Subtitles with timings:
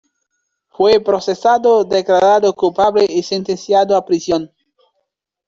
[0.69, 4.51] Fue procesado, declarado culpable y sentenciado a prisión.